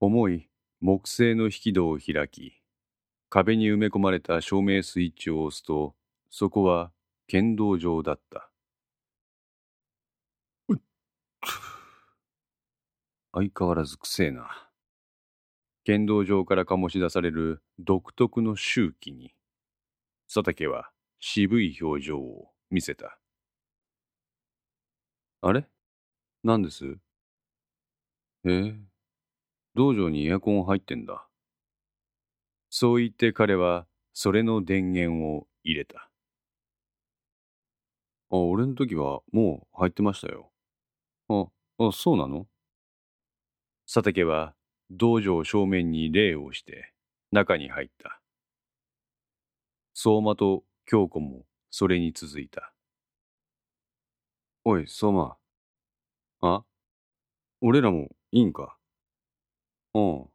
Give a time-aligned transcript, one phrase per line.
[0.00, 0.48] 重い
[0.80, 2.62] 木製の引き戸を開き、
[3.28, 5.96] 壁に埋め込まれた照明スイッチを押すと、
[6.30, 6.92] そこは
[7.26, 8.50] 剣道場だった。
[13.32, 14.68] 相変わらずくせえな。
[15.84, 19.34] 剣道場から醸し出される独特の周期に、
[20.32, 23.18] 佐竹は渋い表情を見せた。
[25.40, 25.66] あれ？
[26.44, 26.98] 何です？
[28.44, 28.87] ええ
[29.78, 31.28] 道場にエアコン入ってんだ。
[32.68, 36.10] そう言って彼はそれの電源を入れた。
[38.30, 40.50] あ、俺の時はもう入ってましたよ。
[41.28, 41.46] あ、
[41.78, 42.48] あ、そうなの？
[43.86, 44.52] 佐竹は
[44.90, 46.92] 道場正面に礼をして
[47.30, 48.20] 中に入った。
[49.94, 52.74] 相馬と京子もそれに続いた。
[54.64, 55.36] おい、相馬。
[56.40, 56.64] あ？
[57.60, 58.77] 俺らもいいんか？
[59.94, 60.26] うん。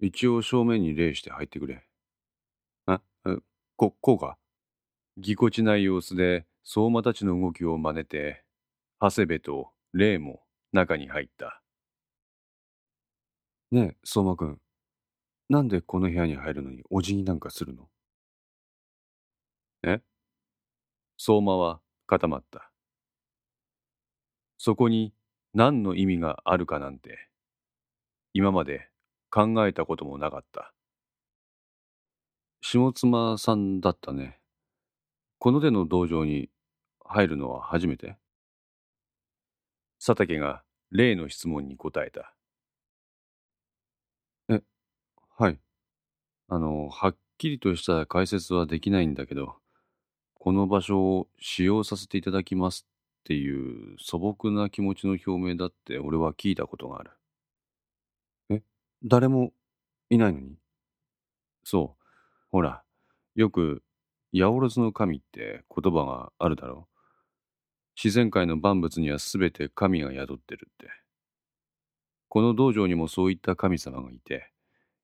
[0.00, 1.86] 一応正面に礼して入ってくれ。
[2.86, 3.36] あ、え
[3.76, 4.38] こ、こうか
[5.18, 8.44] ぎこちない様子で相馬たちの動きを真似て、
[9.00, 11.62] 長谷部と礼も中に入った。
[13.70, 14.60] ねえ、相馬くん。
[15.48, 17.88] なんでこの部屋に入るのにお辞儀なんかするの？
[19.84, 20.00] え？
[21.18, 22.70] 相馬は固まった。
[24.58, 25.14] そこに
[25.54, 27.25] 何の意味があるかなんて、
[28.38, 28.90] 今まで
[29.30, 30.74] 考えたこともなかった。
[32.60, 34.38] 下妻さんだったね。
[35.38, 36.50] この手の道場に
[37.02, 38.18] 入るのは初めて
[39.98, 42.34] 佐竹が例の質問に答えた。
[44.50, 44.60] え、
[45.38, 45.58] はい。
[46.48, 49.56] あの、はっきりとした解説はできないんだけど、
[50.34, 57.12] この場所を使用させていただきますっていう素朴な気持ちの表明だって俺は聞いたことがある。
[59.08, 59.52] 誰も
[60.10, 60.56] いないのに？
[61.64, 62.04] そう。
[62.50, 62.82] ほら、
[63.34, 63.82] よく、
[64.32, 66.96] 八百万の神って言葉があるだろう。
[68.02, 70.88] 自然界の万物にはすべて神が宿ってるって。
[72.28, 74.52] この道場にもそういった神様がいて、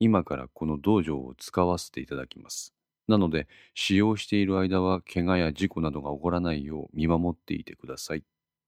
[0.00, 2.74] 今からこの道場を使わせていただきます。
[3.08, 8.22] なので、使用している間は怪我や事故などが起こらないよう見守っていてくださいっ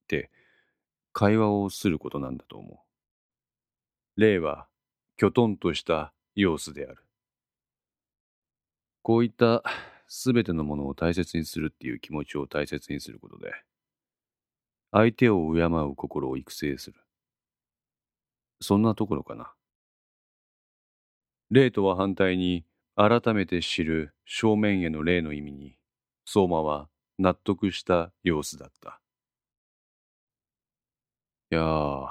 [0.08, 0.30] て、
[1.12, 2.78] 会話をすることなんだと思う。
[4.20, 4.66] 例は、
[5.20, 7.04] きょとんとした様子である。
[9.02, 9.62] こういった
[10.08, 13.52] すべてのものを大切にするっていう気持ちを大切にすることで、
[14.90, 16.96] 相手を敬う心を育成する。
[18.62, 19.52] そんなところかな。
[21.50, 22.64] 霊とは反対に
[22.96, 25.76] 改めて知る正面への霊の意味に、
[26.24, 26.88] 相馬は
[27.18, 29.02] 納得した様子だった。
[31.50, 32.08] いやー、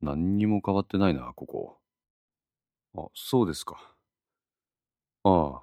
[0.00, 1.81] 何にも変わってないな、ここ。
[2.94, 3.94] あ、そうですか。
[5.24, 5.62] あ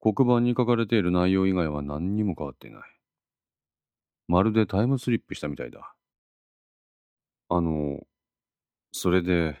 [0.00, 2.82] 黒板に書かれている内容以外は何にも変わっていない。
[4.28, 5.94] まるでタイムスリップしたみたいだ。
[7.48, 8.06] あの、
[8.92, 9.58] それで、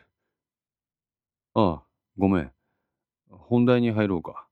[1.54, 1.82] ああ、
[2.16, 2.52] ごめん。
[3.30, 4.48] 本題に入ろうか。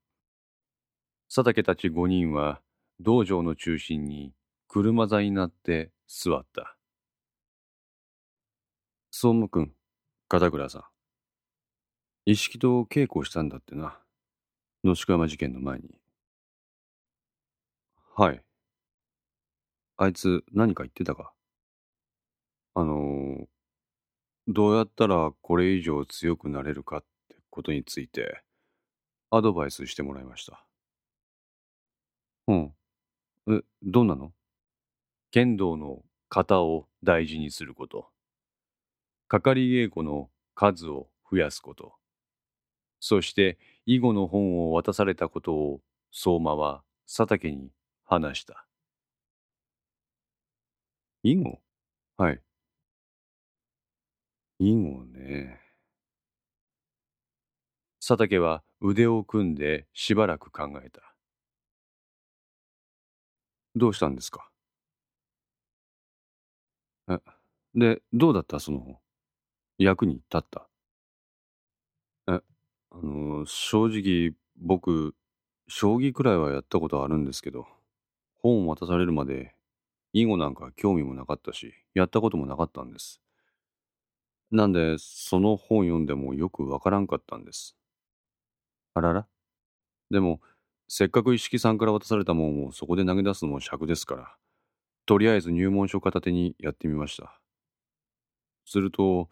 [1.29, 2.63] 佐竹たち5人は
[3.01, 4.33] 道場の中心に
[4.69, 6.77] 車座になって座った。
[9.11, 9.73] 総務君、
[10.29, 10.94] 片倉さん。
[12.27, 13.99] 一式と稽古をしたんだってな。
[14.83, 15.91] 野宿山事件の前に。
[18.17, 18.43] はい。
[19.99, 21.35] あいつ何か言ってたか？
[22.75, 23.47] あの、
[24.49, 28.41] どうやったらこれ以上強くなれるかってことについて
[29.31, 30.65] アドバイスしてもらいました。
[32.49, 32.73] うん。
[33.49, 34.33] え、どんなの？
[35.31, 38.09] 剣道の型を大事にすること。
[39.29, 41.95] かかり稽古の数を増やすこと。
[43.07, 47.71] そして囲碁の本を渡されたことを相馬は佐竹に
[48.07, 48.67] 話した。
[51.23, 51.61] 囲碁？
[52.17, 52.41] はい。
[54.59, 55.61] 囲碁ね。
[58.01, 61.03] 佐竹は腕を組んでしばらく考えた。
[63.77, 64.49] どうしたんですか？
[67.11, 67.19] え、
[67.75, 68.61] で、どうだった？
[68.61, 68.97] その本。
[69.77, 70.67] 役に立った、
[72.95, 75.15] あの、正直僕、
[75.69, 77.67] 将棋くらいはやったことあるんですけど、
[78.37, 79.55] 本を渡されるまで
[80.13, 83.21] 囲碁なんか興味もなかったし、やったこともなかったんです。
[84.51, 87.77] なんで、その本読んでもよくわからんかったんです。
[88.95, 89.27] あらら
[90.11, 90.41] でも、
[90.89, 94.37] せっかく一色さんから渡されたもんをそこで投げ出すのも尺ですから、
[95.07, 97.41] とりあえず入門書片手にやってみました。
[98.67, 99.29] すると、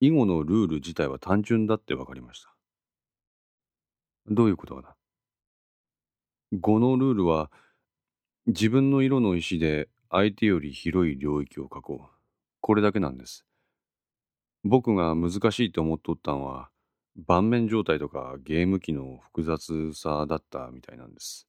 [0.00, 2.54] 囲碁のルール自体は単純だって分かりました。
[4.26, 4.94] どういうことかな？
[6.60, 7.50] 碁のルールは
[8.46, 12.00] 自分の色の石で相手より広い領域を囲う。
[12.60, 13.44] これだけなんです。
[14.64, 16.70] 僕が難しいと思っとったんは
[17.16, 21.46] 盤面状態とかゲーム機の複雑さだったみたいなんです。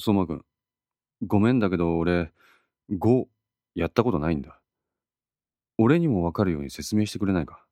[0.00, 0.44] 相馬くん、
[1.26, 2.32] ごめんだけど俺、
[2.90, 3.26] 5
[3.74, 4.60] やったことないんだ。
[5.80, 7.64] 俺にもわかるように説明してくれないか？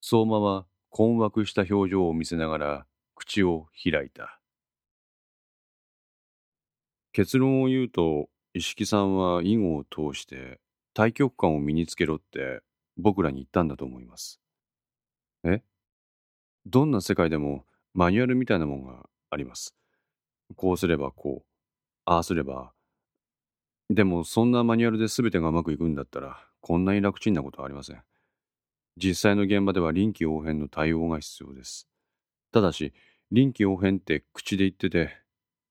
[0.00, 4.38] 相馬は困惑した表情を見せながら口を開いた。
[7.12, 10.60] 結論を言うと、石木さんは囲碁を通して
[10.94, 12.60] 対局感を身につけろって
[12.96, 14.40] 僕らに言ったんだと思います。
[15.42, 15.60] え？
[16.66, 17.64] どんな世界でも
[17.94, 19.74] マニュアルみたいなもんがあります。
[20.54, 21.46] こうすればこう、
[22.04, 22.72] ああすれば。
[23.90, 28.02] でもそんなマニュアルで全てがうまくいくんだったらこんなに楽ちんなことはありません。
[28.96, 31.88] 実際の現場では臨機応変の対応が必要です。
[32.52, 32.94] ただし
[33.32, 35.10] 臨機応変って口で言ってて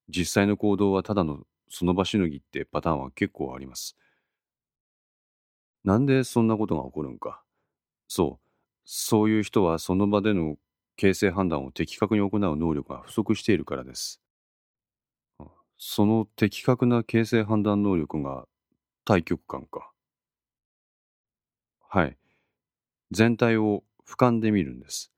[0.09, 3.97] 実際の行動はただのその場しのぎってパターンは結構あります。
[5.83, 7.43] なんでそんなことが起こるんか。
[8.07, 8.47] そう、
[8.85, 10.57] そういう人はその場での
[10.97, 14.21] 形勢判断を的確に行う能力が不足しているからです。
[15.77, 18.47] その的確な形勢判断能力が
[19.05, 19.90] 対局感か。
[21.91, 22.17] はい。
[23.11, 25.11] 全体を俯瞰で見るんです。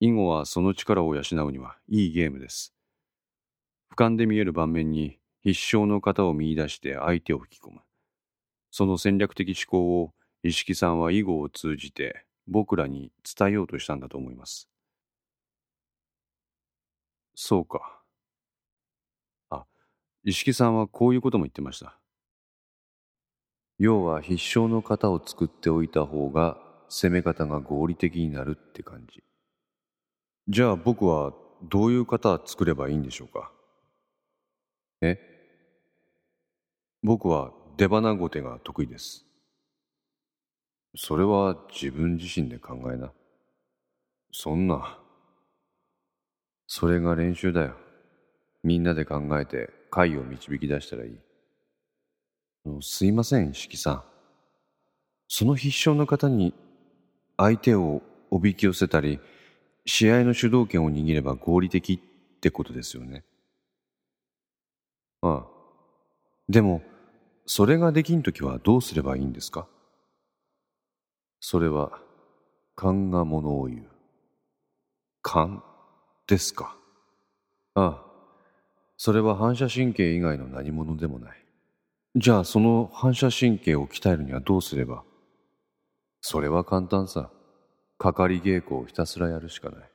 [0.00, 2.74] 囲碁はその力を養うにはいいゲームです。
[3.90, 7.80] 俯瞰で見える盤面に必勝の型を見出して相手を引き込む。
[8.70, 14.68] その戦略的思考を石木さんは囲碁を通じて僕らに伝えようとしたんだと思います。
[17.34, 18.02] そうか。
[19.50, 19.66] あ、
[20.24, 22.00] 石木さんはこういうことも言ってました。
[23.78, 26.58] 要は必勝の型を作っておいた方が
[26.88, 29.22] 攻め方が合理的になるって感じ。
[30.48, 31.32] じゃあ僕は
[31.62, 33.52] どういう型作ればいいんでしょうか？
[35.00, 35.18] え？
[37.02, 39.24] 僕は出花後手が得意です。
[40.94, 43.12] それは自分自身で考えな。
[44.30, 44.98] そんな。
[46.66, 47.76] それが練習だよ。
[48.62, 51.18] みんなで考えて解を導き出したらいい。
[52.80, 54.04] すいません、石木さん。
[55.28, 56.54] その必勝の方に
[57.36, 59.18] 相手をおびき寄せたり、
[59.84, 63.24] 試合の主導権を握れば合理的ってことですよね。
[65.22, 65.46] ああ。
[66.48, 66.82] でも、
[67.46, 69.66] それができんときはどうすればいいんですか？
[71.40, 71.98] それは、
[72.76, 73.86] 勘がものを言う。
[75.20, 75.64] 勘
[76.28, 76.76] ですか？
[77.74, 78.04] ああ。
[78.96, 81.41] それは反射神経以外の何者でもない。
[82.14, 85.02] じゃあその反射神経を鍛えるにはどうすれば？
[86.20, 87.30] それは簡単さ。
[87.96, 89.90] かかり稽古をひたすらやるしかない。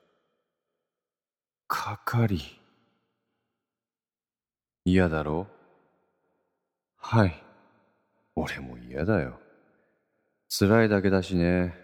[1.68, 2.42] かかり？
[4.84, 5.42] 嫌だろ？
[5.42, 5.48] う
[6.98, 7.44] はい。
[8.36, 9.40] 俺も嫌だよ。
[10.50, 11.76] 辛いだけだしね。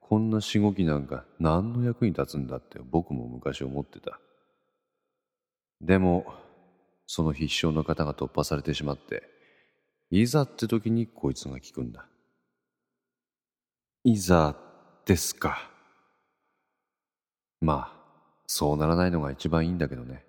[0.00, 4.18] こんなしごきなんか何の役に立つんだって僕も昔思ってた。
[5.80, 6.26] でも、
[7.06, 9.22] その必勝の方が突破されてしまって、
[10.10, 12.06] いざって時にこいつが効くんだ。
[14.04, 14.56] いざ
[15.06, 15.70] ですか。
[17.60, 18.00] まあ、
[18.46, 20.26] そうならないのが一番いいんだけどね。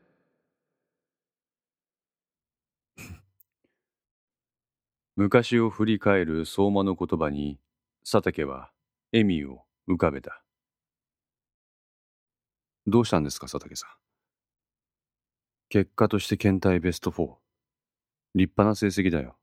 [5.16, 7.60] 昔を振り返る相馬の言葉に
[8.10, 8.72] 佐竹は
[9.12, 10.42] 笑みを浮かべた
[12.88, 13.90] どうしたんですか佐竹さん
[15.70, 17.36] 結果として検体ベスト4
[18.36, 19.36] 立派な成績だよ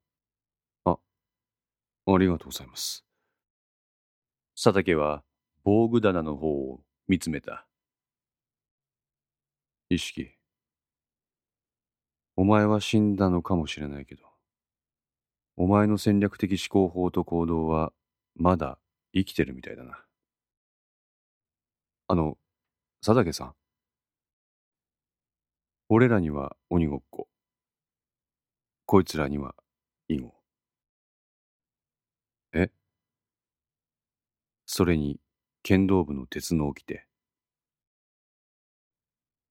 [2.06, 3.04] ありがとうございます
[4.54, 5.22] 佐竹は
[5.64, 7.66] 防具棚の方を見つめた
[9.88, 10.30] 意識
[12.36, 14.32] お前は死んだのかもしれないけど
[15.56, 17.92] お前の戦略的思考法と行動は
[18.34, 18.78] まだ
[19.14, 20.04] 生きてるみたいだな。
[22.08, 22.38] あの、
[23.04, 23.54] 佐竹さん。
[25.88, 27.28] 俺らには鬼ごっこ。
[28.86, 29.54] こいつらには
[30.08, 30.34] 囲碁。
[32.54, 32.70] え
[34.74, 35.20] それに
[35.62, 37.04] 剣道部の鉄の掟。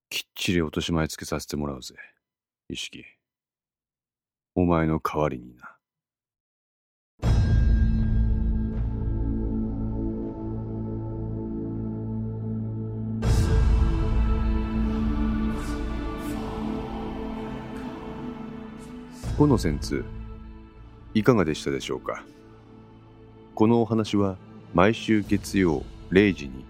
[0.10, 1.94] きっちり落とし前つけさせてもらうぜ。
[2.70, 3.06] 意識。
[4.56, 5.78] お前の代わりにな。
[19.38, 20.04] この戦通
[21.14, 22.24] いかがでしたでしょうか？
[23.54, 24.40] このお話は
[24.74, 26.66] 毎週月曜0時に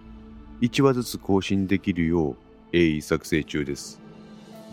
[0.62, 2.36] 1話ずつ更新できるよう
[2.72, 4.02] 鋭意作成中です。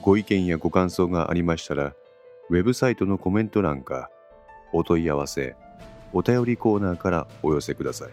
[0.01, 1.95] ご意見やご感想がありましたら、
[2.49, 4.09] ウェブサイトのコメント欄か、
[4.73, 5.57] お問い合わせ、
[6.15, 8.09] お便りコーナーからお寄せください。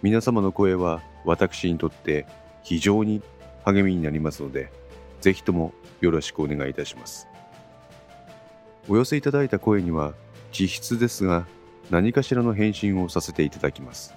[0.00, 2.26] 皆様の声は私にとって
[2.62, 3.20] 非常に
[3.64, 4.72] 励みになりますので、
[5.20, 7.28] ぜひともよろしくお願いいたします。
[8.88, 10.14] お寄せいただいた声には、
[10.50, 11.46] 実質ですが、
[11.90, 14.14] 何かしらの返信をさせていただきます。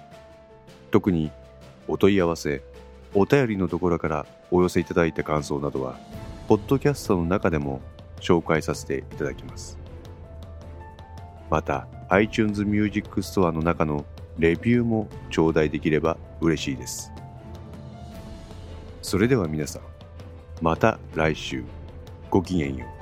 [0.90, 1.30] 特に、
[1.86, 2.62] お問い合わせ、
[3.14, 5.98] お便りのところからお寄せいただいた感想などは、
[6.48, 7.80] ポッドキャストの中でも
[8.20, 9.78] 紹介させていただきます。
[11.48, 14.04] また、iTunes Music Store の中の
[14.38, 17.12] レビューも頂戴できれば嬉しいです。
[19.02, 19.82] それでは皆さん、
[20.60, 21.64] また来週、
[22.30, 22.99] ごきげんよう。